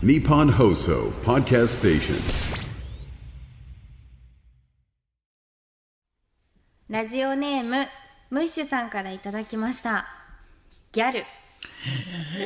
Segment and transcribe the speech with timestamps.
[0.00, 2.14] Nippon Hoso Podcast Station.
[6.88, 7.84] ラジオネーム
[8.30, 10.06] ムッシュさんからいただきました。
[10.92, 11.24] ギャル。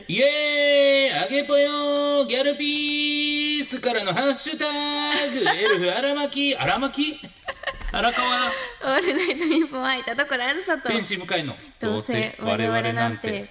[0.09, 2.25] イエーイあげぽよ。
[2.25, 4.64] ギャルピースからのハッシュタ
[5.30, 5.41] グ。
[5.55, 6.57] エルフ荒巻？
[6.57, 7.21] 荒巻？
[7.93, 8.29] 荒川？
[8.82, 10.89] オールナイトニッポン愛田所あずさと？
[10.89, 11.55] 天使向かいの。
[11.79, 13.50] どうせ我々なんて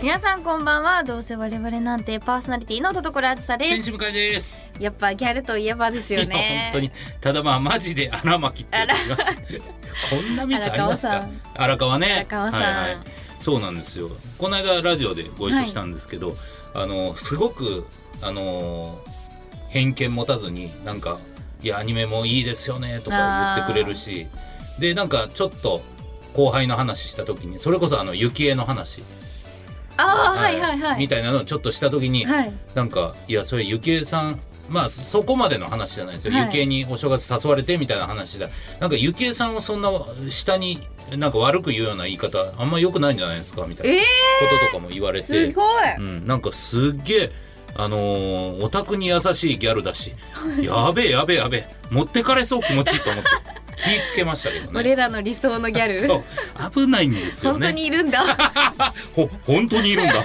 [0.00, 1.02] 皆さんこんばんは。
[1.02, 3.90] どうせ我々なんてパーソナリティの田所あずさです。
[4.12, 4.60] です。
[4.78, 6.70] やっぱギャルといえばですよね。
[6.72, 6.92] 本当に。
[7.20, 8.76] ただまあマジで荒巻って
[10.08, 11.28] こんなミスありますか？
[11.56, 12.12] 荒川ね。
[12.12, 12.62] 荒川さん。
[12.62, 12.96] はいはい、
[13.40, 14.08] そうなんですよ。
[14.38, 16.36] この間ラジオでご一緒したんですけど、
[16.74, 17.84] あのすごく
[18.22, 19.00] あの
[19.68, 21.18] 偏見持たずになんか
[21.60, 24.28] 「いやアニメもいいですよね」とか言ってくれるし
[24.78, 25.82] でなんかちょっと
[26.34, 29.02] 後輩の話した時にそれこそあの雪絵の話、
[29.98, 30.78] ああはいはい。
[30.78, 32.52] はいみたいなのをちょっとした時に、はい。
[32.74, 36.44] なんかいやそれゆきえさんまあそこまでの話じゃないですよ、はい。
[36.44, 38.48] ゆきえにお正月誘われてみたいな話だ。
[38.80, 39.90] なんかゆきえさんをそんな
[40.28, 40.78] 下に
[41.16, 44.04] なんか悪く言うような言い方あんま良くないんじゃないですかみたいなえこ
[44.60, 45.96] ととかも言われー、て、すごい。
[45.98, 47.32] うん、なんかすっげえ
[47.74, 50.12] あのーオタクに優しいギャルだし。
[50.62, 51.68] やべえやべえやべえ。
[51.90, 53.30] 持ってかれそう気持ちいいと思って
[53.84, 54.72] 気ぃつけましたけどね。
[54.74, 56.00] 俺らの理想のギャル。
[56.00, 56.24] そう。
[56.70, 58.24] 危ないんですよ本ね当にいるんだ。
[59.14, 60.24] ほ本当にいるんだ。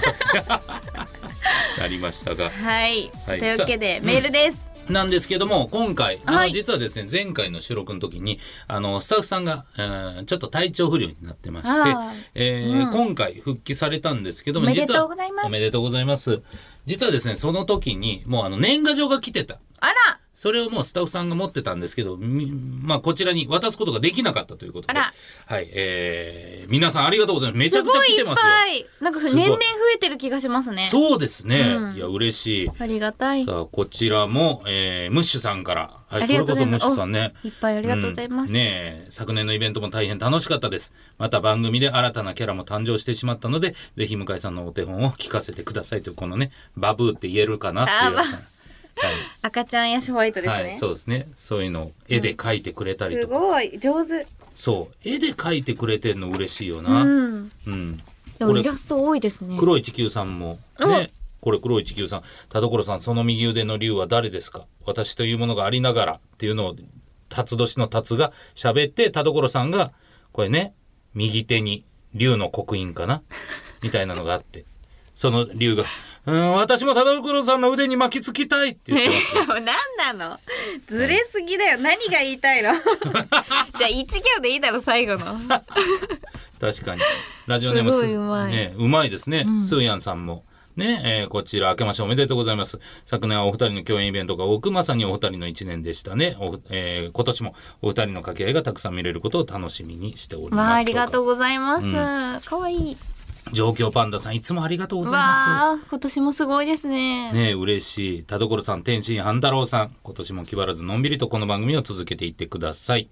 [1.78, 2.50] な りましたが。
[2.50, 3.38] はい、はい。
[3.38, 8.38] というわけでメールです、なんですけども今回あの、はい実はですね前回の収録の時に
[8.68, 15.08] あのスタッフさんが、えーちょっと体調不良になってましてあー、えー今回復帰されたんですけども実は
[15.44, 16.42] おめでとうございます。
[16.86, 19.58] 実はですねその時にもうあの年賀状が来てた。
[19.80, 19.94] あら
[20.34, 22.46] それをもうスタッフさんが持ってたんですけど、み
[22.82, 27.58] まあ、こちらに渡すことができなかったということで、はい、えー皆さんありがとうございます。
[27.58, 28.42] めちゃすくちゃごいいって来ますよ。
[28.42, 29.58] ぱいなんか年々増
[29.94, 30.88] えてる気がしますね。
[30.90, 31.60] そうですね。
[31.60, 31.94] うん。
[31.94, 32.70] いや、嬉しい。
[32.78, 33.44] ありがたい。
[33.44, 35.90] さあ、こちらも、えームッシュさんから。
[36.06, 37.34] はい、あそれこそムッシュさんね。
[37.44, 38.54] いっぱいありがとうございます、うん。
[38.54, 40.94] ねえ昨年のイベントも大変楽しかったです。
[41.18, 48.53] また番組で新たなキャラも誕生してしまったのでぜひ向井さんのお手本を聞かせてくださいというこのねバブーって言えるかなっていう
[49.42, 51.26] 赤ちゃんやシホワイトですね、はい、はい、そうですね。
[51.36, 53.78] そういうのを絵で描いてくれたりすとか、ごい。
[53.78, 54.26] 上手。
[54.56, 57.02] そう絵で描いてくれてんの嬉しいよな。
[57.02, 57.98] ううん、ん
[58.38, 59.56] でもイラスト多いですね。
[59.58, 60.58] 黒い地球さんも。
[60.80, 61.10] ね。
[61.40, 62.22] これ黒い地球さん。
[62.48, 64.64] 田所さんその右腕の竜は誰ですか？
[64.86, 66.76] 私というものがありながらっていうのを
[67.28, 69.92] 辰年の辰が喋って田所さんが
[70.32, 70.72] これね
[71.14, 71.84] 右手に
[72.14, 73.22] 竜の刻印かな？
[73.82, 74.64] みたいなのがあって。
[75.14, 75.84] その竜が
[76.26, 79.08] 「うん私も田所さんの腕に巻きつきたい」って言って
[79.46, 79.60] ます。
[79.60, 79.64] 何
[80.16, 80.38] なの？
[80.88, 81.78] ずれすぎだよ。
[81.78, 82.72] 何が言いたいの？
[83.78, 85.38] じゃあ一行でいいだろ最後の。
[86.60, 87.02] 確かに。
[87.46, 88.52] ラジオネームすごいうまい。
[88.52, 90.44] ね、うまいですね、スーヤンさんも。
[90.76, 92.80] ね、えーこちら明けましておめでとうございます。
[93.04, 96.36] 昨年はお二人の共演イベントが多くまさにお二人の一年でしたね。
[96.40, 100.56] お、えー今年もお二人の掛け合いがたくさん見れることを楽しみにしております。
[100.56, 101.80] わあありがとううございま
[102.40, 102.96] す、かわいい
[103.52, 105.34] 状況パンダさんいつもありがとうございまわ
[105.74, 107.30] あ今年もすごいですね。
[107.32, 108.24] すね嬉しい。
[108.24, 109.96] 田所さん天心半太郎さん。
[110.02, 113.08] 今年も気張らずのんびりとこの番組を続けていってください。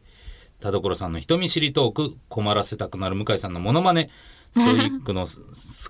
[0.61, 4.11] 田所さんの人見知りトーク困らせたくなる向井さんのモノマネ。
[4.55, 5.41] ストイックのす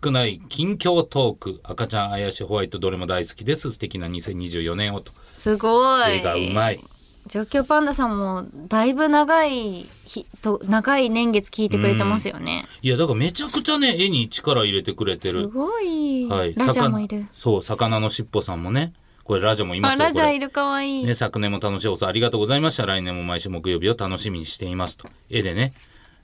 [0.00, 1.60] 少ない近況トーク。
[1.64, 3.72] 赤ちゃん怪しいホワイトどれも大好きです。
[3.72, 5.12] 素敵な2024年をと。
[5.36, 6.19] すごい。
[6.19, 6.82] 絵がうまい
[7.27, 16.55] 状況パンダさんもだいぶ長いひと長い年月聞いてくれてますよね、いやだからめちゃくちゃね絵に力入れてくれてするごい、はい。
[16.55, 17.19] ラジャーもいる。
[17.19, 18.93] 魚そう魚のしっぽさんもね。
[19.25, 22.87] これラジャもいまあすよラジャーいるかわいい、ね、昨年も楽しい放送ありがとうございました。
[22.87, 25.09] 来年も毎週木曜日を楽しみにしていますと。
[25.31, 25.72] 絵でね。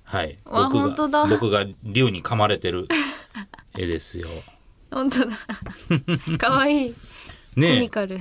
[0.02, 0.38] はい。
[0.44, 1.20] わ僕本当だ。
[1.22, 2.88] が、僕が竜に噛まれてる
[3.78, 4.28] 絵ですよ。
[4.90, 6.38] 本当だ。
[6.38, 6.94] かわいい。
[7.54, 8.20] コミカル。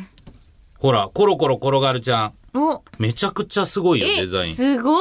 [0.80, 2.34] ほら、コロコロ転がるちゃん。
[2.58, 4.56] おめちゃくちゃすごいよ、えデザイン。
[4.56, 5.00] すごっ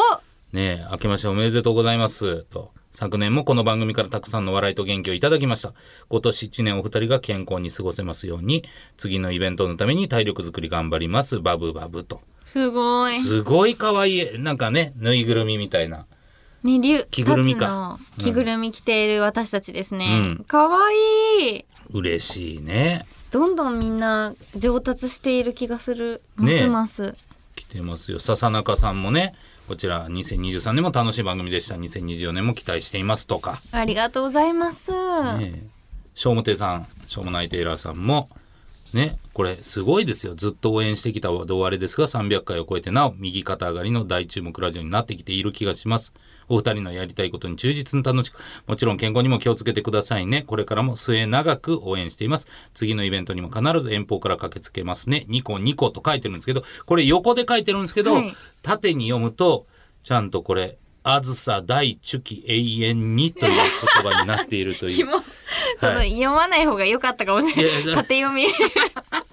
[0.53, 2.45] ねえ、明けましておめでとうございます。
[2.45, 2.71] と。
[2.93, 5.75] 昨年もこの番組からたくさんの笑いと元気をいただきました。
[6.09, 8.65] 今年1年お二人が健康に過ごせますように、
[8.97, 11.41] 次のイベントのために体力づくり頑張ります。
[11.41, 12.23] バブバブと。
[12.47, 14.39] すごいすごい可愛い。
[14.39, 16.07] なんかね、ぬいぐるみみたいな。
[16.63, 20.07] ね、竜着ぐるみか着ぐるみ着ている私たちですね
[20.39, 20.45] うん。
[20.49, 20.97] 可愛、
[21.55, 21.65] いい。
[21.93, 23.05] 嬉しいね。
[23.31, 26.23] どんどんみんな上達している気がする。
[26.37, 27.13] ますます。
[27.13, 27.26] 来
[27.67, 29.35] てますよ笹中さんもね
[29.69, 34.93] こちら2023年も楽しい番組でした2024年も期待していますとか、ありがとうございます。
[36.15, 38.29] しょうもてさんしょうもないテイラーさんも
[38.95, 40.35] ね、これすごいですよ。
[40.35, 46.13] ずっと応援してきた同割ですが、300回を超えてなお、右肩上がりの大注目ラジオになってきている気がします。
[46.49, 50.43] お二人のやりたいことに忠実に楽しく、もちろん健康にも気をつけてくださいね。
[50.47, 52.47] これからも末長く応援しています。
[52.75, 55.25] 次のイベントにも必ず遠方から駆けつけますね。
[55.29, 58.33] ニコニコと書いてるんですけど、これ横で書いてるんですけど、はい
[58.63, 59.67] 縦に読むと、
[60.03, 63.53] ちゃんとこれ、あずさ大チュキ永遠にという
[64.03, 65.05] 言葉になっているという ひ。
[65.05, 65.13] も
[65.79, 68.47] その、はい読まない方が良かったかもしれない縦読み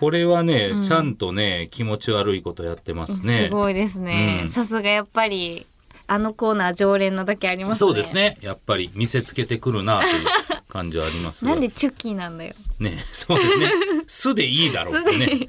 [0.00, 3.46] これはね、ちゃんとね、気持ち悪いことやってますね。
[3.48, 5.66] すごいですねうんさすがやっぱり
[6.06, 8.38] あのコーナー常連のだけありますねそうですね。
[8.40, 10.26] やっぱり見せつけてくるなという
[10.68, 13.72] 感じはありますが なんでチュッキーなんだよね、そうですね。
[14.06, 15.26] すでいいだろうってね。
[15.32, 15.48] うん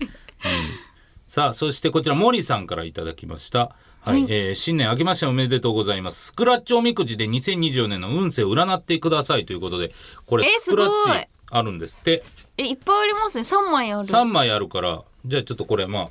[1.30, 3.76] さあ、そしてこちら森さんからいただきました。
[4.02, 6.28] はい、えー新年明けましておめでとうございます。
[6.28, 9.94] スクラッチおみくじで2024年の運勢を占ってくださいということで、
[10.26, 12.24] これえスクラッチあるんですって。
[12.58, 13.44] えいっぱいありますね。
[13.44, 14.08] 三枚ある。
[14.08, 16.10] 3枚あるから、じゃあちょっとこれまあ、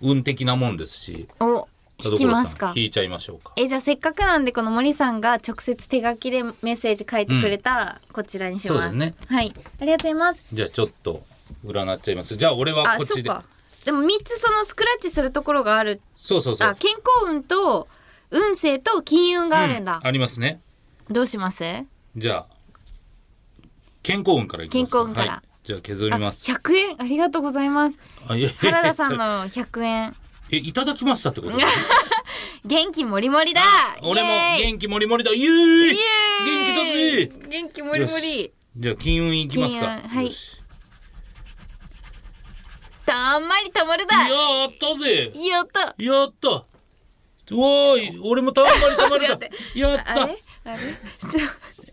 [0.00, 1.68] 運的なもんですし、お
[2.04, 2.72] 引きますか。
[2.74, 3.52] 引いちゃいましょうか。
[3.56, 9.14] えじゃあせっかくなんでこの森さんが直接手書きでメッセージ書いてくれたこちらにします、そうですね。
[9.28, 9.52] はい。
[9.80, 10.42] ありがとうございます。
[10.52, 11.22] じゃあちょっと
[11.64, 12.36] 占っちゃいます。
[12.36, 13.28] じゃあ俺はあこっちで。
[13.30, 13.44] そっか。
[13.84, 16.00] でも3つそのスクラッチするところがある。
[16.16, 16.68] そうそうそう。
[16.68, 17.86] あ健康運と
[18.30, 20.06] 運勢と金運があるんだ、うん。
[20.06, 20.60] ありますね。
[21.08, 21.62] どうします？
[22.16, 22.51] じゃあ
[24.02, 24.92] 健康運からいきます。
[24.92, 25.32] 健康運から。
[25.34, 26.50] はい、じゃあ削りあます。
[26.50, 26.96] 100円。
[27.00, 27.98] ありがとうございます。
[28.26, 30.16] 原田さんの 100円。
[30.50, 31.56] えいただきましたってこと？
[32.64, 33.62] 元気もりもりだ。
[34.02, 34.66] 俺もイエーイ。
[34.72, 35.32] 元気もりもりだ。
[35.32, 35.86] イエーイ。
[35.86, 37.26] イエーイ。
[37.26, 37.48] 元気だぜ。
[37.48, 38.52] 元気もりもり。
[38.76, 39.80] じゃあ金運いきますか。
[39.80, 40.08] 金運。
[40.08, 40.24] はい。
[40.26, 40.62] よし。
[43.04, 44.16] たんまりたまるだ。
[44.28, 45.32] やったぜ。
[45.34, 45.94] やった。
[45.98, 46.48] やった。
[46.50, 48.20] わーい。
[48.22, 49.34] 俺もたんまりたまりだ。
[49.36, 49.78] 待って。
[49.78, 50.22] やった。
[50.22, 50.42] あれ？
[50.64, 50.78] あれ？
[51.18, 51.40] ちょ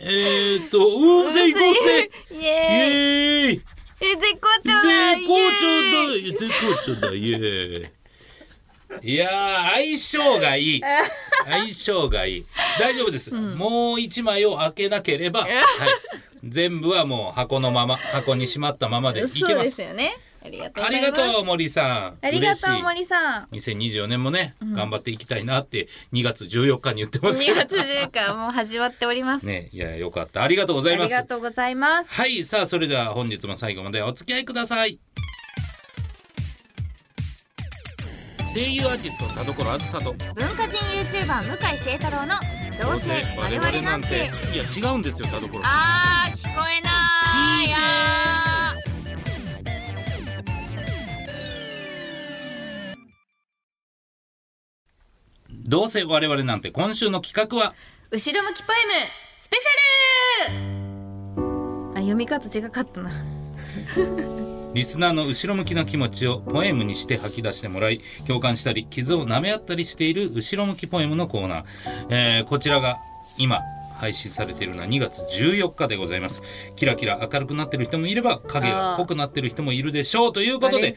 [0.02, 2.46] えー、っと運勢行こうぜイイエーイ。
[2.46, 3.62] エーイ
[4.02, 4.82] え絶好調だ
[5.16, 7.84] 絶好調だ絶好調だイエー
[9.04, 9.12] イ。
[9.14, 10.82] いやー相性がいい。
[11.46, 12.46] 相性がいい。
[12.80, 15.52] 大丈夫です、もう一枚を開けなければ、はい、
[16.44, 22.26] 全部はもう箱のまま箱にしまったままでいけそうまですすよねありがとうありがとう森さん。
[22.26, 23.48] ありがとう森さん。
[23.52, 30.42] 2024年もね、頑張っていきたいなって2月14日に言ってますけ2ど月10日もう始まっております、ねいやよかった。
[30.44, 31.10] ありがとうございあます。
[31.10, 32.10] りがとうございます。
[32.12, 35.00] はいさあそれでは本日も最後までお付き合いください。
[38.54, 42.36] 声優アーティスト田所あずさと文化人 YouTuber 向井聖太郎の
[42.82, 44.32] どうせ我々なんて。
[44.54, 46.90] いや違うんですよ田所あー聞こえな
[47.64, 48.29] い
[55.60, 58.92] どうせ我々なんて今週の企画はー後ろ向きポエム
[59.38, 61.92] スペシャル。
[61.92, 63.12] あ読み方違かったな。
[64.74, 71.66] リスナーの後ろ向きな気持ちをポエムにして吐き出してもらい共感したり傷を舐め合ったりしている後ろ向きポエムのコーナー、
[72.10, 73.00] えーこちらが
[73.38, 73.60] 今
[74.00, 76.42] 配信されているのは2月14日でございます。
[76.76, 80.96] キラキラ明るくなってる人もいれば影が濃くなってる人もいるでしょうということで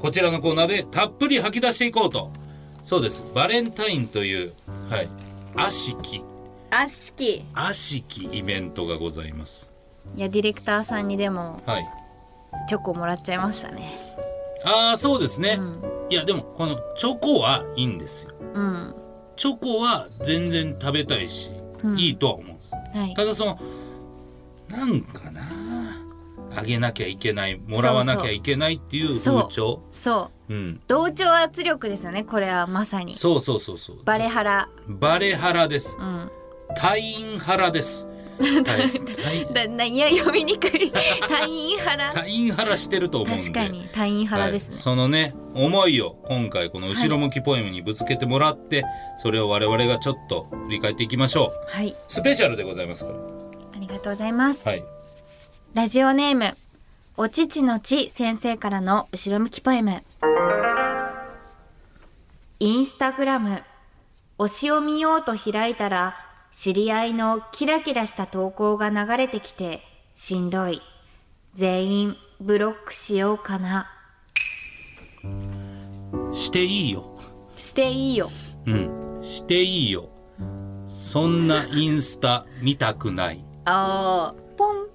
[0.00, 2.32] こちらのコーナーでたっぷり吐き出していこうと
[2.82, 3.24] そうです。
[3.34, 4.52] バレンタインという
[4.90, 5.08] はい。
[5.54, 6.22] 悪しき。
[6.70, 7.36] 悪しき。
[7.36, 9.72] い悪しきイベントがございます。
[10.16, 11.88] やディレクターさんにでもはい。
[12.68, 13.92] チョコもらっちゃいましたね。
[14.64, 15.82] ああそうですね、うん。
[16.10, 18.34] いやでもこのチョコはいいんですよ。
[18.54, 18.94] うん。
[19.36, 21.50] チョコは全然食べたいし、
[21.82, 21.98] うん。
[21.98, 22.72] いいとは思うんです。
[22.74, 23.14] はい。
[23.14, 23.58] ただその
[24.68, 25.42] なんかな
[26.54, 29.82] あげなきゃいけないもらわなきゃいけないっていうそう風潮。
[29.90, 30.54] そう。
[30.54, 30.80] うん。
[30.86, 33.14] 同調圧力ですよねこれはまさに。
[33.14, 34.04] そうそうそうそう。
[34.04, 34.68] バレハラ。
[34.88, 35.96] バレハラです。
[35.98, 36.30] うん。
[36.76, 38.08] 隊員ハラです。
[39.52, 40.90] だないや読みにくい。
[41.28, 42.12] 隊員ハラ。
[42.12, 43.42] 隊員ハラしてると思うんで。
[43.42, 48.84] 確かに隊員ハラですね、はい、そのね思いを今回この後ろ向きポエムにぶつけてもらって、
[49.18, 51.76] それを我々がちょっと振り返っていきましょう。
[51.76, 51.94] はい。
[52.08, 53.18] スペシャルでございますから。
[53.18, 54.84] ありがとうございます、はい
[55.74, 56.54] ラジオネーム
[57.16, 60.02] お父のち先生からの後ろ向きポエム。
[62.60, 63.62] インスタグラム
[64.38, 66.14] 推しを見ようと開いたら
[66.50, 69.80] 知り合いのキラキラした投稿が流れてきて
[70.14, 70.82] しんどい。
[71.54, 73.90] 全員ブロックしようかな。
[76.34, 77.16] していいよ。
[77.56, 78.28] していいよ。
[78.66, 79.20] うん。
[79.22, 80.10] していいよ。
[80.86, 83.42] そんなインスタ見たくない。
[83.64, 84.91] あーポン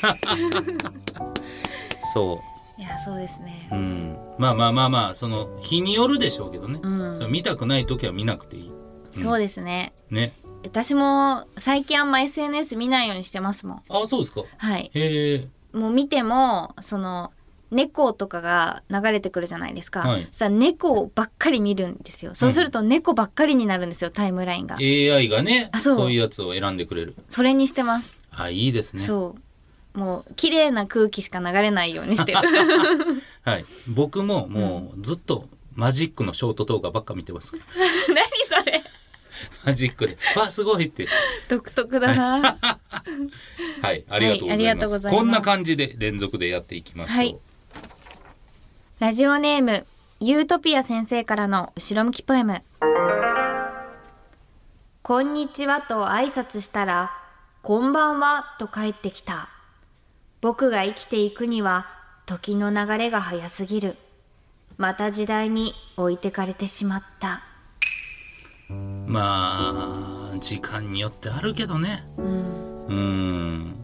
[2.12, 2.42] そ
[2.78, 3.68] いやそうですね。
[3.70, 4.18] ううん。
[4.38, 7.30] まあまあまあまあその日によるでしょうけどね、うん。
[7.30, 8.72] 見たくない時は見なくていい。
[9.12, 9.92] そうですね。
[10.10, 10.32] ね。
[10.64, 13.82] 私も最近あんま SNS 見ないようにしてますもん。
[13.90, 14.42] あそうですか。
[14.56, 14.90] はい。
[14.94, 15.48] へえ。
[15.72, 17.32] もう見てもその
[17.70, 20.26] 猫とかが流れてくるじゃないですか、はい。
[20.30, 22.34] そ猫ばっかり見るんですよ。
[22.34, 24.76] そうすると猫ばっかりになるんですよタイムラインが。
[24.76, 25.96] AI がねあそう。
[25.96, 27.14] そういうやつを選んでくれる。
[27.28, 29.02] それにしてます、あいいですね。
[29.02, 29.40] そう
[29.94, 32.38] もう綺麗な空気しか流れないようにしてる。
[33.42, 33.64] はい。
[33.88, 37.52] 僕ももうずっとマジックのショート動画ばっか見てます。
[37.56, 37.64] 何
[38.44, 38.82] それ。
[39.64, 41.08] マジックで「わすごい!」って。
[41.48, 42.58] 独特だな。
[43.82, 44.04] はい。
[44.08, 47.38] ありがとうございます,、はいこんな感じで連続でやっていきましょう、はい。
[48.98, 49.86] ラジオネーム
[50.20, 52.62] ユートピア先生からの後ろ向きポエム。
[55.02, 57.10] こんにちはと挨拶したら
[57.62, 59.48] こんばんはと帰ってきた
[60.40, 61.86] 僕が生きていくには
[62.26, 63.96] 時の流れが早すぎる。
[64.78, 67.42] また時代に置いてかれてしまった。
[69.06, 72.04] まあ時間によってあるけどね。
[72.16, 73.74] うん。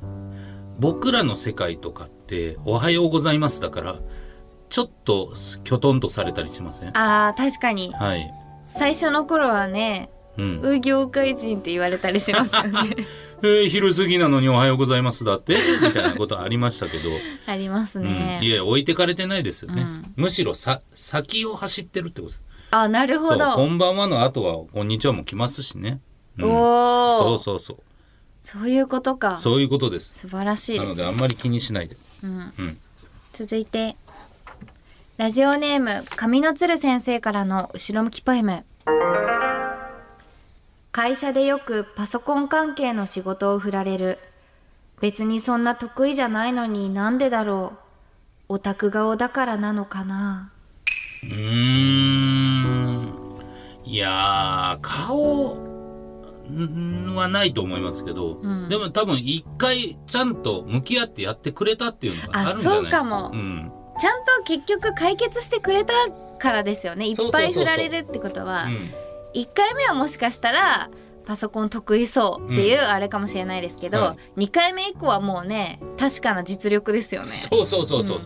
[0.79, 3.97] 僕らの世界とかって「おはようございます」だから
[4.69, 5.33] ちょっと
[5.65, 6.97] きょとんとされたりしません？
[6.97, 7.93] あー確かに。
[7.93, 8.31] はい、
[8.65, 10.09] 最初の頃はね
[10.39, 10.61] うん。
[10.63, 12.71] う業界人って言われたりしますよね
[13.43, 17.11] えー昼過ぎなのに「おはようございます」だってみたいなことありましたけど、
[17.47, 18.05] ありますうん。
[18.05, 20.15] ね、いや置いてかれてないですよね、うん。
[20.17, 22.45] むしろさ先を走ってるってことです。
[22.71, 26.01] あなるほそう「こどんばんは」の後は「こんにちは」も来ますしね、
[26.39, 26.51] うん。
[26.51, 27.77] おおそうそうそう。
[28.43, 29.39] そういうことか。
[29.39, 30.21] そういうことです。
[30.21, 31.97] 素晴らしいなですのであんまり気にしないで。
[32.23, 32.53] うん。
[32.59, 32.79] うん。
[33.33, 33.97] 続いて
[35.19, 38.65] ラジオネーム上の鶴先生からの後ろ向きポエム
[40.97, 44.19] 会社でよくパソコン関係の仕事を振られる。
[45.03, 47.75] 別にそんな得意じゃないのになんでだろ
[48.49, 48.55] う。
[48.55, 50.53] オタク顔だからなのかな。
[51.23, 53.13] うーん。
[53.85, 58.71] いやー顔んはないと思いますけど、ん。
[58.71, 62.99] でも多分一回ちゃんと向き合ってやってくれたっていうのがあるんじゃないですか。
[63.01, 63.31] あそうかも。
[63.35, 63.71] うん。
[64.01, 65.93] ちゃんと結局解決してくれた
[66.39, 67.07] からですよね。
[67.07, 68.65] いっぱい振られるってことは。
[68.65, 69.06] うん
[69.37, 70.91] 1回目はもしかしたら
[71.27, 77.35] パソコン得意そうっていうあれかもしれないですけど、は2回目以降はもうね確かな実力ですよね。
[77.37, 78.21] そうそうそうそう、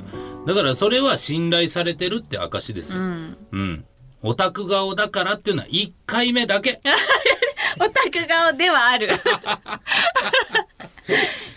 [0.47, 3.85] だからそれは信頼されてるって証ですよ、うん、うん。
[4.23, 6.81] オタク顔だからっていうのは1回目だけ。
[7.81, 9.09] オタク顔ではある。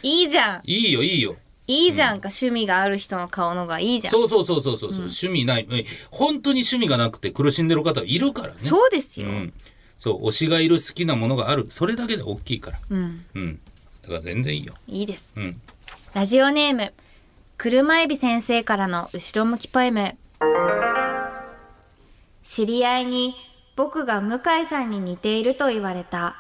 [0.02, 0.62] いいじゃん。
[0.64, 1.36] いいよいいよ
[1.68, 4.12] いいじゃんか、趣味がある人の顔のがいいじゃん。
[4.12, 5.68] そうそうそうそうそう、趣味ない。
[5.72, 8.54] え本当に趣味がなくて苦しんでる方いるからね。
[8.58, 9.54] そうですよ、うん、
[9.98, 11.68] そう推しがいる好きなものがある。
[11.70, 12.80] それだけで大きいから。
[12.90, 13.60] うん、うん。
[14.02, 14.74] だから全然いいよ。
[14.88, 15.34] いいです。
[15.38, 15.62] うん。
[16.14, 16.94] ラジオネーム
[17.58, 20.18] 車エビ先生からの後ろ向きポエム。
[22.44, 23.36] 知り合いに
[23.78, 26.36] 僕が向井さんに似ていると言われた。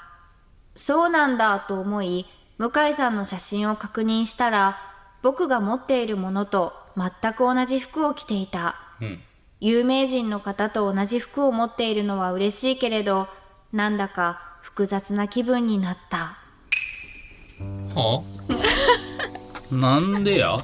[0.75, 2.25] そうなんだと思い
[2.57, 4.92] 向井さんの写真を確認したら
[5.23, 8.75] 僕が持っているものと全く同じ服を着ていた。
[9.01, 9.19] うん。
[9.59, 13.29] 有名人の方と同じ服を持っているのは嬉しいけれど
[13.71, 16.37] なんだか複雑な気分になった。
[17.95, 18.21] は
[19.71, 19.71] あ？
[19.73, 20.57] なんでや？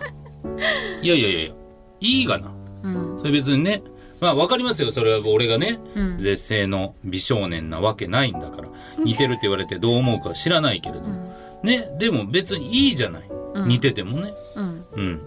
[1.02, 1.54] いやいやいやいや
[2.02, 2.52] いいがな。
[2.84, 3.18] うん。
[3.20, 3.82] それ別にね
[4.20, 4.92] まあわかりますよ。
[4.92, 6.18] それは俺がね、うん。
[6.18, 8.68] 絶世の美少年なわけないんだから。
[8.98, 11.08] 似てるって言われてどう思うか知らないけれど、
[11.64, 13.29] ねでも別にいいじゃない、
[13.70, 14.34] 似ててもね。
[14.56, 14.86] うん。
[14.94, 15.22] うん。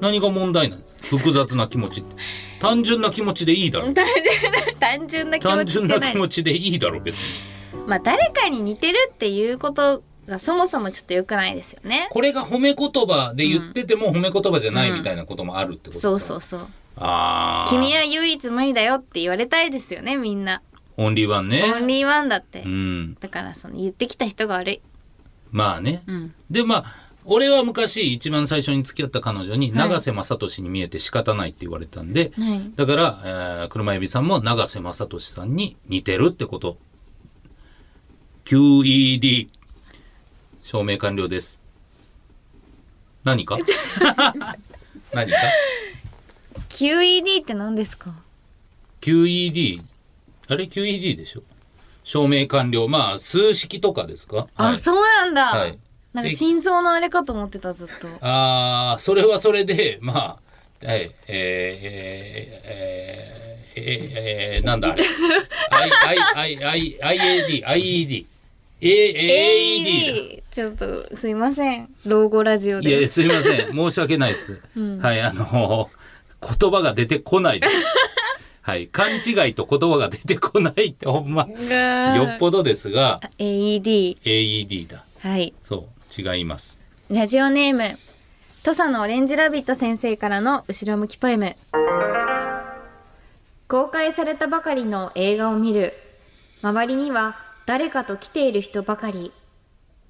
[0.00, 2.16] 何が問題なの複雑な気持ちって。
[2.60, 3.92] 単純な気持ちでいいだろ。
[3.92, 4.10] 単純
[4.50, 7.28] な単純な気持単純な気持ちでいいだろ別に。
[7.86, 12.08] まあ誰かに似てるっていうことがそもそもちょっと良くないですよね。
[12.10, 16.60] これが褒め言葉で言ってても褒め言葉じゃないみたいなこともあるってことか、そうそうそう。
[16.96, 20.62] ああ君は唯一無二だよって言われたいですよねみんな。
[20.96, 21.64] オンリーワンね。
[21.74, 22.62] オンリーワンだって。
[22.62, 23.14] うん。
[23.18, 24.80] だからその言ってきた人が悪い。
[25.50, 26.34] まあね、うん。
[26.50, 26.84] でまあ
[27.24, 32.72] 俺は昔一番最初に付き合った彼女に永瀬正敏に見えて仕方ないって言われたんで、はい。
[32.76, 36.76] だから、えー車エビさんも永瀬正敏さんに似てるってこと。
[38.44, 39.48] QED
[40.62, 41.60] 証明完了です。
[43.24, 43.56] 何か？
[45.14, 45.36] 何か
[46.68, 48.12] ？QED って何ですか
[49.00, 49.80] ？QED
[50.48, 51.42] あれ？QED でしょ？
[52.04, 52.88] 証明完了。
[52.88, 54.48] まあ数式とかですか？
[54.56, 54.76] あ、はい。
[54.76, 55.44] そうなんだ。
[55.46, 55.78] はい
[56.12, 58.08] なんかで心臓のあれかと思ってたずっと。
[58.20, 60.38] ああそれはそれでま
[60.82, 65.04] あはいえー、えー、えー、えー、えー、なんだあれ。
[65.70, 68.26] I I I I IAD IED
[68.82, 70.42] A AED だ。
[70.50, 71.88] ちょっとすいません。
[72.04, 73.02] 老後ラジオいで。
[73.02, 73.72] やすいません。
[73.72, 74.60] 申し訳ないです、
[75.00, 75.88] はいあの
[76.42, 77.76] 言葉が出てこないです。
[78.60, 81.46] はい勘違いと言葉が出てこないってほんま。
[82.16, 83.20] よっぽどですが。
[83.38, 84.18] AED。
[84.24, 85.04] AED だ。
[85.20, 85.54] はい。
[85.62, 85.84] そう
[86.16, 86.78] 違います。
[87.08, 87.98] ラジオネーム
[88.62, 91.56] 土佐のオレンジラビット先生からの後ろ向きポエム。
[93.66, 95.94] 公開されたばかりの映画を見る。
[96.62, 99.32] 周りには誰かと来ている人ばかり。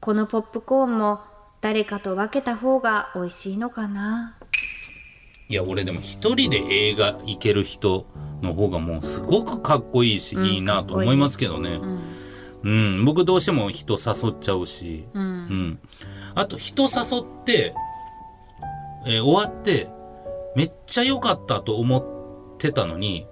[0.01, 1.21] このポップコーンも
[1.61, 4.37] 誰かと分けた方が美味しいのかな。
[5.49, 8.07] いや俺でも一人で映画行ける人
[8.43, 11.75] の方がもうすごくかっこいいし、いいなと思いますけどね。
[11.75, 12.01] うん、
[13.05, 15.79] 僕どうしても人誘っちゃうし、うん。
[16.35, 17.75] あと人誘って、
[19.07, 19.89] えー終わって
[20.55, 23.27] めっちゃ良かったと思ってたのに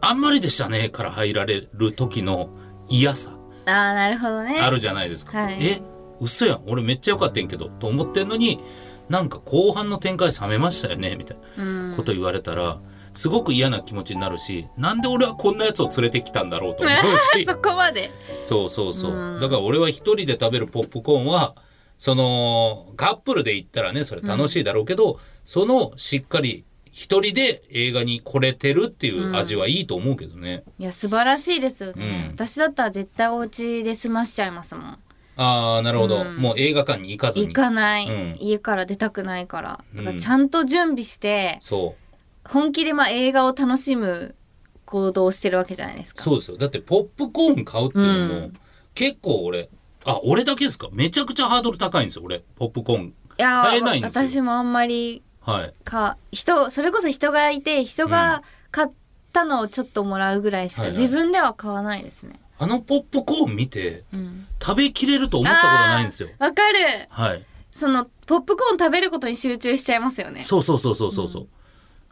[0.00, 2.50] あんまりでしたねから入られる時の
[2.88, 3.38] 嫌さ。
[3.66, 4.60] あーなるほどね。
[4.60, 5.38] あるじゃないですか。
[5.38, 5.66] はい。
[5.66, 5.80] え
[6.20, 6.62] 嘘やん。
[6.66, 8.60] 俺めっちゃ良かったんやけどと思ってんのに
[9.08, 12.80] なんか後半の展開冷めましたよねみたいなこと言われたら、
[13.14, 17.44] すごく嫌な気持ちになるしなんで俺はこんなやつを連れてきたんだろうと思うし。
[17.46, 18.10] そこまで。
[18.40, 21.54] そうそうそう、だから俺は一人で食べるポップコーンは
[21.96, 31.84] そのカップルで行ったらねそれ楽しいだろうけど、そのしっかり一人で映画に来れてるっていう味はいいと思うけどね、いや素晴らしいです。
[31.84, 32.34] よね、うん。
[32.34, 34.98] 私だったら絶対お家で済ましちゃいますもん。
[35.36, 37.48] ああなるほど、もう映画館に行かずに。
[37.48, 38.36] 行かない、うん。
[38.38, 39.84] 家から出たくないから。
[39.94, 40.18] だからうん。
[40.20, 42.03] ちゃんと準備して、そう
[42.48, 44.34] 本気でまあ映画を楽しむ
[44.84, 46.22] 行動をしてるわけじゃないですか。
[46.22, 46.56] そうですよ。
[46.56, 48.52] だってポップコーン買うっていうのも、うん。
[48.94, 49.68] 結構俺
[50.04, 50.88] あ俺だけですか？
[50.92, 52.42] めちゃくちゃハードル高いんですよ俺。
[52.56, 53.04] ポップコーン。
[53.06, 54.28] いや買えないんですよ。
[54.28, 55.74] 私もあんまりはい。
[55.84, 58.88] か人それこそ人がいて人が買っ
[59.32, 61.00] たのをちょっともらうぐらいしか、はいはい。
[61.00, 66.28] 自分では買わないですね、あのポップコーン見てうん、食べきれると思ったことないんですよ。
[66.38, 67.06] わかる。
[67.08, 67.44] はい。
[67.72, 70.42] そのポップコーン食べることに集中しちゃいますよね。
[70.42, 71.48] そうそうそうそうそうそう、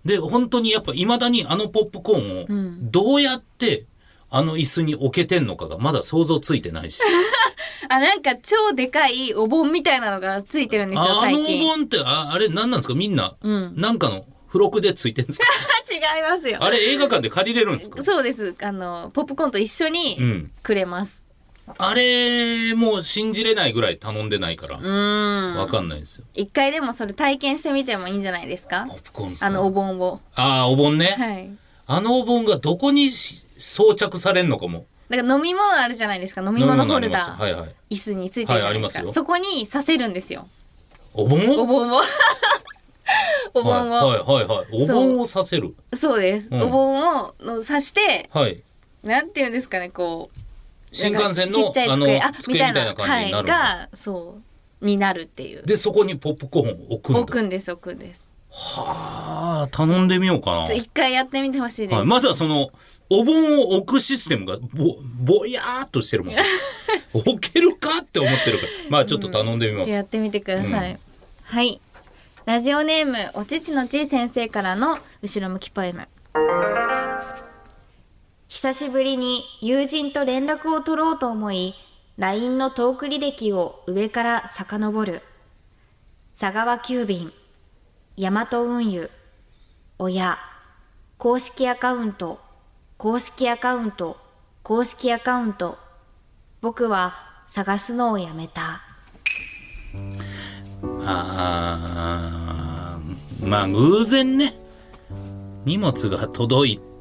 [0.05, 2.91] で本当にやっぱいまだにあのポップコーンをん。
[2.91, 3.87] どうやって
[4.31, 7.01] あの椅子に置けてんのかがまだ想像ついてないし。
[7.89, 12.95] あなんか超でかいお盆みたいなのがついてるんですよあのお盆ってああれ何なんですか？
[12.95, 13.75] みんな、うん。
[13.77, 15.47] なんかの付録でついてるんですか？
[15.93, 16.59] 違いますよ。
[16.63, 18.03] あれ映画館で借りれるんですか？
[18.03, 18.55] そうです。
[18.63, 20.51] あのポップコーンと一緒うにん。
[20.63, 21.23] くれます
[21.79, 25.57] あれもう信じれないぐらい頼んでないからうーん。
[25.57, 26.25] わかんないですよ。
[26.35, 28.87] 一回でもそれ体験してみてもいいんじゃないですか？
[28.89, 30.21] ポップコーンあのお盆を。
[30.35, 31.51] あーお盆ね、はい。
[31.87, 34.85] あのお盆がどこにし装着されんのかも。
[35.09, 36.43] だから飲み物あるじゃないですか？
[36.43, 37.75] 飲み物ホルダー、はいはい。
[37.91, 39.13] 椅子についてるじゃないですか、はいありますよ。
[39.13, 40.49] そこにさせるんですよ。
[41.15, 41.63] お盆を？
[41.63, 42.01] お盆を。
[43.55, 44.57] お盆を、はいはいはい。
[44.59, 44.67] はい。
[44.85, 45.75] お盆をさせる。
[45.95, 46.63] そうです、うん。
[46.63, 48.63] お盆をのさしてはい。
[49.03, 50.39] なんていうんですかねこう
[50.93, 52.07] 新幹線のちっちゃいあの
[52.39, 54.41] 机みたいな感じになるはい、がそ
[54.81, 55.63] うになるっていう。
[55.65, 57.21] でそこにポップコーンを置くんだ。
[57.21, 58.23] 置くんです置くんです。
[58.51, 60.73] はあ頼んでみようかな。
[60.73, 62.71] 一回やってみてほしいです、はい、まだその
[63.09, 64.99] お盆を置くシステムがぼ
[65.39, 66.35] ぼやーっとしてるもん。
[67.15, 68.71] 置けるかって思ってるから。
[68.91, 70.99] まあちょっと頼んでみます、じゃあやってみてください、
[71.45, 71.81] はい。
[72.45, 76.09] ラジオネームおちちのちい先生からの後ろ向きポエム
[78.53, 81.73] 久しぶりに友人と連絡を取ろうと思い
[82.19, 85.23] LINE のトーク履歴を上から遡る。
[86.39, 87.33] 佐川急便
[88.19, 89.11] ヤマト運輸
[89.99, 90.37] 親
[91.17, 92.41] 公式アカウント
[92.99, 94.19] 公式アカウント
[94.63, 95.79] 公式アカウント。
[96.61, 97.15] 僕は
[97.47, 98.83] 探すのをやめた。
[101.07, 104.53] あーまあ偶然ね。
[105.65, 106.92] 荷物が届いて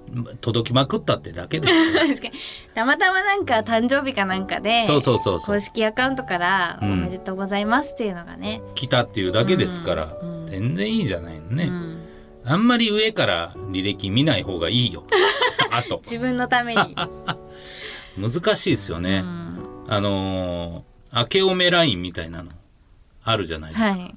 [0.41, 1.73] 届きまくったってだけです。
[1.73, 2.33] よ 確かに。
[2.73, 5.55] たまたまなんか誕生日かなんかでそうそうそうそう。
[5.55, 7.03] 公式アカウントから「おうん。
[7.03, 12.01] めでとうございます」っていうのがね、来たっていうだけですから、全然いいじゃないのね、うん。
[12.45, 15.03] あんまり上から履歴見ない方がいいよ。
[15.71, 16.01] あと。
[16.03, 16.95] 自分のために、
[18.17, 19.85] 難しいですよね、うん。
[19.87, 22.51] あのー明けおめラインみたいなの
[23.23, 24.15] あるじゃないですか、はい。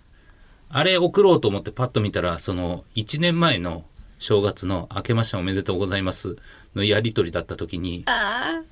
[0.68, 3.84] あれ送ろうと思ってパッと見たらその1年前の
[4.24, 6.36] 正月の「明けましておめでとうございます」
[6.74, 8.62] のやり取りだった時にあ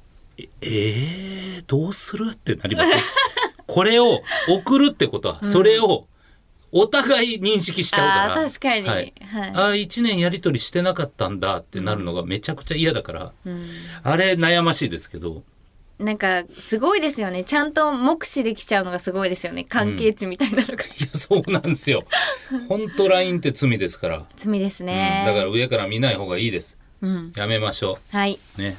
[0.62, 2.92] 「えー、どうする?」ってなります
[3.66, 6.06] これを送るってことはそれを
[6.74, 8.88] お互い認識しちゃうから、確かに。
[8.88, 9.12] はい。
[9.20, 9.50] はい。
[9.50, 13.66] ああ1年やり取りしてなかったんだってなるのがめちゃくちゃ嫌だから、ー、うん。
[14.02, 15.42] あれ悩ましいですけど
[16.02, 17.44] なんかすごいですよね。
[17.44, 19.64] ちゃんと目視できちゃうのがすごいですよね。
[19.64, 20.84] 関係値みたいなのが、いや
[21.14, 22.04] そうなんですよ。
[22.68, 24.86] 本当 LINE って罪ですから、罪ですうん。
[24.88, 26.78] ね、だから上から見ない方がいいです。
[27.00, 27.32] うん。
[27.36, 28.38] やめましょはい。
[28.58, 28.76] うね。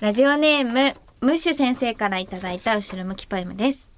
[0.00, 3.88] ラジオネームムッシュ先生からいただいた後ろ向きポエムです。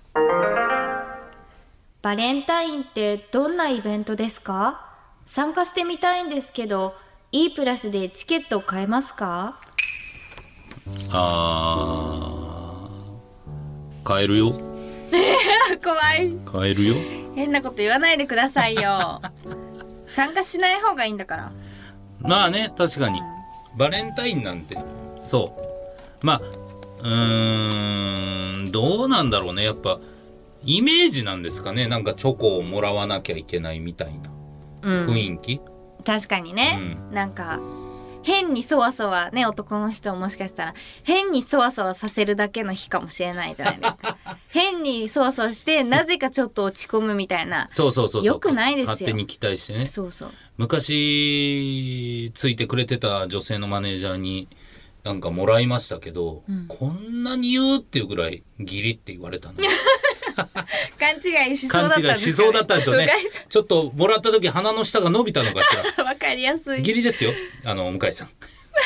[2.03, 4.87] バレンタインってどんなイベントですか？
[5.27, 6.95] 参加してみたいんですけど
[7.33, 9.61] E プラスでチケット買えますか？
[11.11, 14.05] あー。
[14.05, 14.53] 買えるよ。
[15.83, 16.33] 怖い。
[16.45, 16.95] 買えるよ。
[17.35, 19.21] 変なこと言わないでくださいよ。
[20.09, 21.53] 参加しない方がいいんだから。
[22.21, 23.21] まあね確かに。
[23.77, 24.79] バレンタインなんて。
[25.21, 25.55] そ
[26.23, 26.27] う。
[26.27, 26.41] まあ
[27.03, 29.65] うーんどうなんだろうね。
[29.65, 29.99] やっぱ
[30.65, 31.87] イメージなんですかね。
[31.89, 34.31] なんかチョコをもらわなきゃいけないみたいな。
[34.83, 35.07] うん。
[35.09, 35.61] 雰囲気、
[36.05, 37.61] 確かにね、なんか
[38.27, 44.19] 変にそわそわね男の人ももしかしたら変にそわそわさせるだけの日かもしれないじゃないですか。
[44.51, 47.69] 変にそわそわしてなぜかちょっと落ち込むみたいな。
[47.71, 48.25] そうそうそうそう。
[48.25, 49.87] よくないですよ勝手に期待してね。
[49.87, 50.31] そうそう。
[50.57, 54.49] 昔ついてくれてた女性のマネージャーに
[55.05, 59.61] なんかもらいましたけど、こんなに言うっていうぐらい義理って言われたの
[60.99, 61.17] 勘
[61.49, 63.09] 違いしそう勘だったんですか、ね、違いしそうだったんでしょうね。
[63.49, 66.05] ちょっともらった時鼻の下が伸びたのかしら。
[66.05, 66.79] ん わかりやすい。
[66.81, 67.33] 義理ですよ。
[67.65, 68.29] あの向井さん。
[68.29, 68.35] こ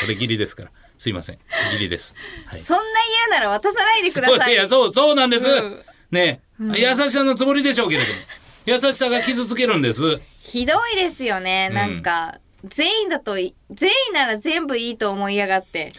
[0.07, 0.71] れ義理ですから。
[0.97, 1.39] すいません。
[1.73, 2.15] 義理です。
[2.45, 2.61] はい。
[2.61, 4.53] そんな言うなら渡さないでください。
[4.53, 5.83] いやそうそうなんです、うん。
[6.11, 6.41] ね。
[6.75, 8.19] え、優しさのつもりでしょうけれども。
[8.65, 10.19] 優しさが傷つけるんです。
[10.43, 11.69] ひどいですよね。
[11.69, 15.93] なんか、全員だとい全員なら全部いいと思いやがって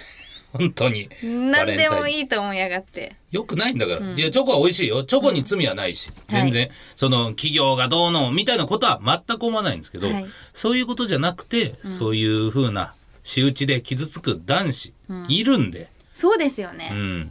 [0.53, 1.09] 本当に。
[1.23, 3.17] 何でもいいいと思いやがって。
[3.31, 5.05] よくないんだから、いやチョコは美味しいよ。
[5.05, 10.27] チョコに罪はないし、全然、その企業がどうのみたいなことは全く思わないんですけど、はい。
[10.53, 14.93] そういうことじゃなくて、そういう風な仕打ちで傷つく男子
[15.29, 17.31] いるんで、そうですよね、うん、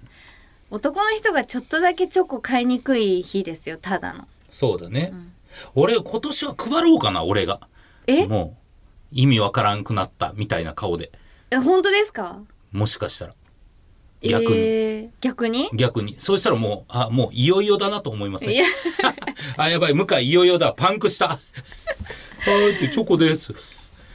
[0.72, 4.28] 男の人がちょっとだけチョコ買いにくい日ですよただの。
[4.50, 5.14] そうだね、
[5.76, 7.60] 俺今年は配ろうかな俺が。
[8.08, 8.26] え？
[8.26, 8.58] もう
[9.12, 11.12] 意味わからんくなったみたいな顔で。
[11.52, 12.40] え本当ですか？
[12.72, 13.34] もしかしたら。
[14.22, 15.70] 逆に、えー逆に。
[15.74, 16.16] 逆に？
[16.20, 18.54] そうしたらもうあもういよいよだなと思いません？
[18.54, 18.66] いや。
[19.58, 20.74] あやばい向井いよいよだ。
[20.74, 21.28] パンクした。
[21.28, 21.40] は
[22.70, 23.54] いってチョコです。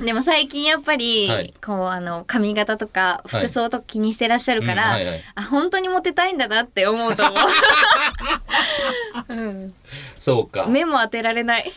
[0.00, 1.54] でも最近やっぱり、はい。
[1.64, 3.46] こうあの髪型とかはい。
[3.46, 5.24] 服装とか気にしてらっしゃるから、うんはいはい。
[5.34, 7.34] あ本当にモテたいんだなって思うと思
[9.30, 9.34] う、う
[9.66, 9.74] ん、
[10.18, 10.66] そうか。
[10.66, 11.72] 目も当てられない。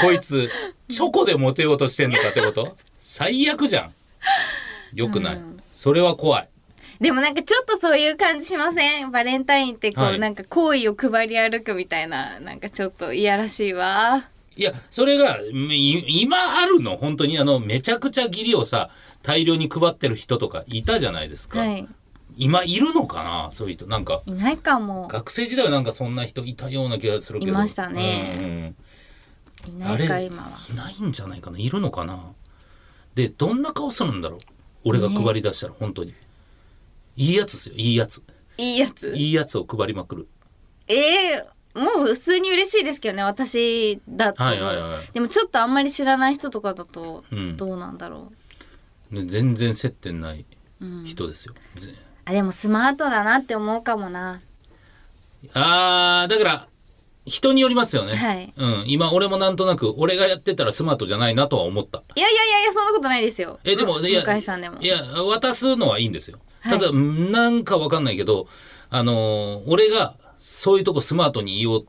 [0.00, 0.50] こいつ
[0.88, 2.76] チョコでモテようとしてんのかってこと？
[2.98, 3.94] 最悪じゃん
[4.94, 5.40] よくない、
[5.72, 6.48] それは怖い。
[7.00, 9.10] でもなんかちょっとそういう感じしません？
[9.10, 10.18] バレンタインってこう、はい。
[10.18, 14.28] なんか好意を配り歩くみたいななんかちょっといやらしいわ。
[14.56, 16.98] いやそれがい今あるの？
[16.98, 17.38] 本当に？
[17.38, 18.90] あのめちゃくちゃ義理をさ
[19.22, 21.88] 大量に配ってる人とかいたじゃないですか、はい。
[22.36, 23.48] 今いるのかな？
[23.50, 23.86] そういう人。
[23.86, 25.08] なんかいないかも。
[25.08, 27.52] 学生時代はなんかそんな人いたような気がするけど。
[27.52, 28.74] いましたね。
[29.66, 29.76] うんうん。
[29.76, 30.50] いないか今は。
[30.70, 31.58] いないんじゃないかな？
[31.58, 32.20] いるのかな？
[33.14, 34.40] でどんな顔するんだろう？
[34.84, 36.14] 俺が配り出したら本当に、
[37.16, 38.22] いいやつですよいいやつ。
[38.56, 39.12] いいやつ？
[39.16, 40.28] いいやつを配りまくる。
[40.86, 47.56] えー、もう普通に嬉しいですけどね私だと、はいはいはいでもちょっとあんまり知らない人とかだとうん。
[47.56, 48.32] どうなんだろ
[49.12, 50.44] う、で全然接点ない
[51.04, 51.94] 人ですよ、ぜ
[52.24, 54.40] あでもスマートだなって思うかもな。
[55.54, 56.68] あーだから
[57.26, 58.52] 人によりますよね、はい。
[58.56, 62.02] うん、今俺もなんとなく俺がやってたらスマートじゃないなとは思った。
[62.16, 63.58] いやいやいやいやそんなことないですよ。
[63.64, 64.80] えでもいや向井さんでも。
[64.80, 66.78] いや渡すのはいいんですよ、はい。
[66.78, 68.48] ただなんかわかんないけど
[68.88, 71.86] あのー俺がそういうとこスマートに言おう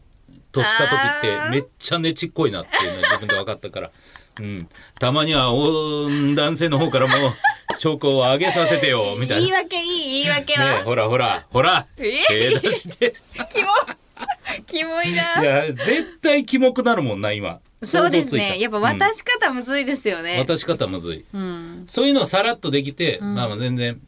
[0.52, 3.92] とした時ってめっちゃねちっこいなっていうのは自分で分かったから、
[4.40, 7.14] うん、たまにはお男性の方からも
[7.78, 9.48] チョコをあげさせてよみたいな。
[9.48, 11.88] 言い訳いい言い訳は、ほらほらほら。
[11.98, 13.14] え手出して。
[13.50, 13.70] キモ
[14.66, 15.42] キモいな。
[15.42, 17.60] いや絶対キモくなるもんな今。
[17.84, 18.60] そうですね。
[18.60, 21.26] やっぱうん渡し方むずいですよね、渡し方むずい。
[21.34, 21.84] うん。
[21.88, 24.00] そういうのをさらっとできて、まあまあ全然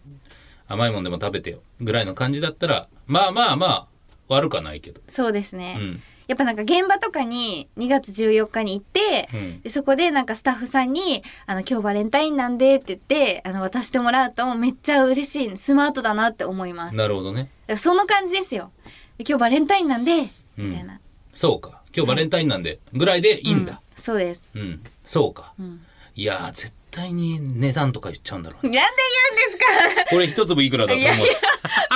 [0.68, 3.88] 甘いもんでも食べてよぐらいの感じだったらまあまあまあ
[4.28, 5.02] 悪かないけど。
[5.08, 6.04] そうですね、うん。
[6.28, 9.62] やっぱなんか現場とかに2月14日に行って、うん。
[9.62, 16.96] でそこでなんかスタッフさんに「あの今日バレンタインなんで」って言ってあの渡してもらうとめっちゃ嬉しいスマートだなって思います。
[16.96, 17.50] なるほどね。
[17.68, 18.72] らその感じですよ。
[18.86, 20.70] で今日バレンタインなんでうん。
[20.70, 21.00] みたいな、
[21.34, 21.82] そうか。
[21.96, 23.74] 今日バレンタインなんでぐらいでいいんだ。
[23.96, 24.02] うん。
[24.02, 24.42] そうです。
[24.56, 25.80] うん、そうか、ん。
[26.16, 28.78] いやー絶対に値段とか言っちゃうんだろうね。
[28.80, 29.02] なんで
[29.48, 30.10] 言うんですか？
[30.10, 31.06] これ一粒いくらだと思う。
[31.06, 31.26] いやいや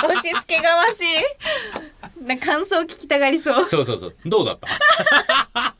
[0.04, 2.24] 押し付けがましい。
[2.26, 3.66] な感想聞きたがりそう。
[3.66, 4.14] そうそうそう。
[4.26, 4.58] どうだっ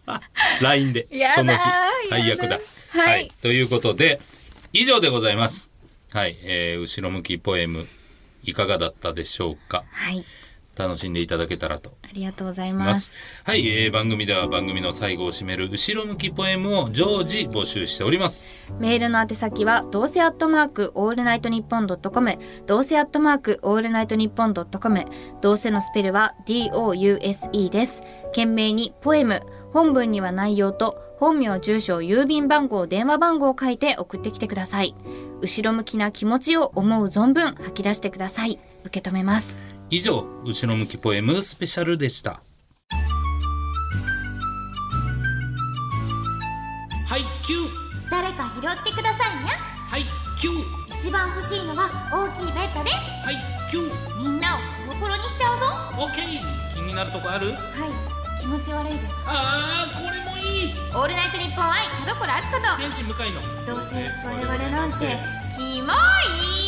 [0.04, 0.22] た？
[0.62, 1.06] LINE で。
[1.10, 2.28] やだーその日。
[2.28, 2.58] やだ最悪だ。
[3.02, 3.28] はい。
[3.42, 4.20] ということで
[4.72, 5.70] 以上でございます。
[6.12, 7.86] はい、えー後ろ向きポエム
[8.44, 9.84] いかがだったでしょうか？
[9.90, 10.24] はい
[10.78, 11.96] 楽しんでいただけたらと。
[12.02, 13.10] ありがとうございまます。
[13.10, 18.46] すはい、えー番組では番組の最後を締める後ろ向きポエムを常時募集しております。
[18.78, 22.38] メールの宛先はどうせアットマークオールナイトニッポンドットコム。
[22.66, 25.04] どうせアットマークオールナイトニッポンドットコム。
[25.40, 28.02] どうせのスペルは DOUSE です。
[28.26, 29.42] 懸命にポエム。
[29.72, 34.94] 本文には内容と本名住所郵便番号電話番号を書いて送ってきてください。
[35.40, 38.58] 後ろ向きな気持ちを思う存分吐き出してください。
[38.84, 42.42] 受け止めます以上後ろ向きポエムスペシャルでした。
[47.06, 49.44] はい9誰か拾ってくださいね。
[49.88, 50.02] はい
[50.36, 52.90] 9一番欲しいのは大きいベッドで。
[52.90, 53.36] すはい
[53.72, 55.64] 9みんなをコロコロにしちゃうぞ。
[56.04, 56.24] オッケー
[56.74, 57.46] 気になるとこある？
[57.46, 57.56] はい
[58.42, 59.14] 気持ち悪いです。
[59.24, 60.74] ああこれもいい。
[60.94, 62.82] オールナイトニッポン愛田所あずさと。
[62.82, 65.16] 天使向かいのどうせ我々なんて
[65.56, 66.67] キモい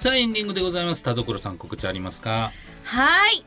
[0.00, 1.02] さあエンディングでございます。
[1.02, 2.52] 田所さん告知ありますか？
[2.84, 3.44] はい。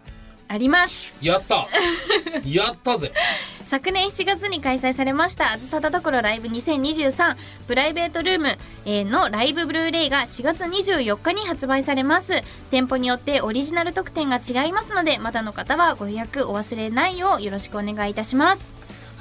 [0.47, 1.17] あります。
[1.19, 1.67] やった。
[2.45, 3.11] やったぜ。
[3.67, 7.35] 昨年7月に開催されました「あずさたところライブ2023
[7.65, 12.43] プライベートルーム」えーのライブブルーレイが4月24日に発売されます。
[12.69, 18.72] 店舗によってオリジナル特典が違いますのでまだの方はご予約お忘れないようよろしくお願いいたします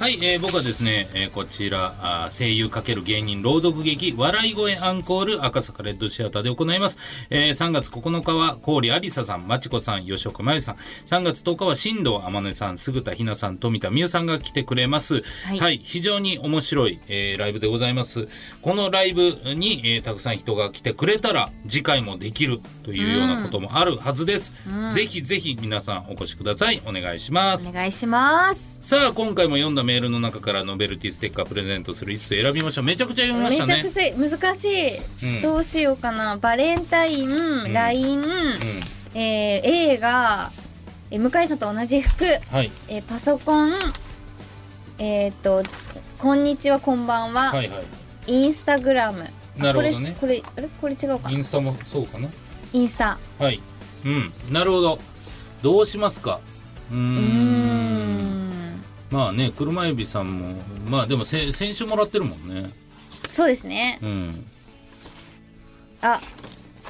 [0.03, 6.97] はい、えー僕はですね、えーこちらあー声優×芸人朗読劇笑い声アンコール赤坂レッドシアターで行います、
[7.29, 10.75] えー3月9日は郡ありささんまちこさん吉岡真由さん。
[10.75, 15.23] 3月10日は新藤天音さん菅田ひなさん富田美優さんが来てくれます。
[15.45, 15.59] はい。
[15.59, 18.27] はい、非常に面白い、えーライブでございます。
[18.61, 19.21] このライブ
[19.55, 24.53] に、えーたくさん人が来てくれたら次回もできるというようなこともあるはずです、
[24.91, 26.81] ぜひぜひ皆さんお越しください。
[26.85, 27.69] お願いします。
[27.69, 28.79] お願いします。
[28.81, 32.81] さあ今回も読んだメールの中からノベルティステッカープレゼントする1つ選びました。
[32.81, 33.75] めちゃくちゃ読みまめしたね。
[33.83, 35.41] ちゃくちゃ難しい、うん。
[35.41, 36.37] どうしようかな。
[36.37, 37.29] バレンタイン、
[37.67, 37.73] ん。
[37.73, 38.23] LINE、
[39.13, 40.51] えー映画、
[41.11, 42.71] えー向井さんと同じ服、はい。
[42.87, 43.73] えーパソコン
[44.99, 45.63] えっ、と
[46.19, 47.83] 「こんにちはこんばんは」はいはい。
[48.27, 49.27] インスタグラム。
[49.59, 50.15] あなるほどね。
[50.19, 50.67] これあれ？
[50.81, 51.29] これ違うか。
[51.29, 52.29] なインスタもそうかな？
[52.73, 53.17] インスタ。
[53.39, 53.59] はい。
[54.05, 54.31] うん。
[54.51, 54.99] なるほど。
[55.61, 56.39] どうしますか？
[56.91, 56.99] うん
[59.13, 60.55] まあね車エビさんも
[60.89, 62.71] まあでもせ先週もらってるもんね。
[63.29, 63.99] そうですね。
[64.01, 64.45] うん。
[66.01, 66.19] あ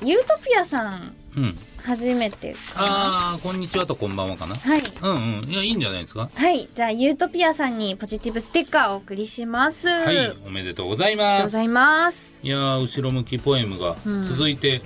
[0.01, 1.57] ユートピアさんうん。
[1.83, 4.55] 初めてああこんにちはとこんばんはかな？
[4.55, 4.81] はい。
[5.01, 5.49] うんうん。
[5.49, 6.29] いやいいんじゃないですか？
[6.33, 6.65] はい。
[6.73, 10.33] じゃあユートピアさんにポジティブステッカーをお送りします、はい。
[10.47, 11.43] おめでとうございます。
[11.43, 12.33] ございます。
[12.41, 14.23] いやー後ろ向きポエムがうん。
[14.23, 14.81] 続いて、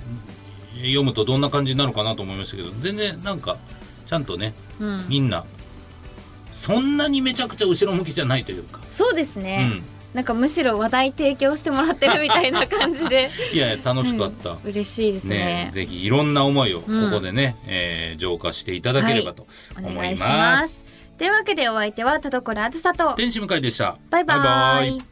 [0.78, 3.58] 読むとどんな感じになるかなと思いましたけど全然なんか
[4.06, 5.06] ちゃんとねうん。
[5.08, 5.44] みんな
[6.58, 9.80] そんなにめちゃくちゃ後ろ向きじゃないというか、そうですね、
[10.12, 13.30] なんかむしろ話題提供してもらってるみたいな感じで。
[13.52, 14.58] うん、いやいや楽しかった、うん。
[14.64, 15.36] 嬉しいですね。
[15.36, 17.10] ねぜひいろんな思いをこうん。
[17.12, 20.84] こでね、えー浄化していただければとお思います,、願いします。
[21.16, 23.14] というわけでお相手は田所あずさと。
[23.14, 23.96] 天使向井でした。
[24.10, 24.38] バイバイ。
[24.38, 24.44] バ
[24.84, 25.02] イバイ。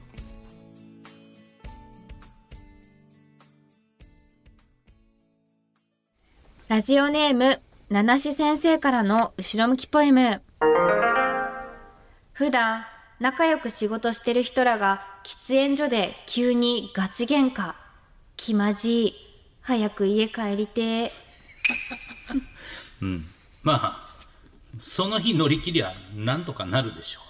[6.68, 10.42] ラジオネーム七志先生からの後ろ向きポエム
[12.36, 12.84] 普段
[13.18, 17.72] 仲良く仕事してる人らが喫煙所で急にガチ喧嘩。
[18.36, 19.14] 気まじい。
[19.62, 21.12] 早く家帰りてえ。
[23.00, 23.24] うん。
[23.62, 24.06] まあ
[24.78, 27.20] その日乗り切りゃなんとかなるでしょ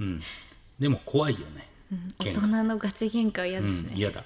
[0.00, 0.22] う、うん、
[0.78, 1.66] でも怖いよね、
[2.18, 2.46] 大喧嘩。
[2.46, 3.96] 人のガチ喧嘩は嫌ですね、うん。
[3.96, 4.24] 嫌だ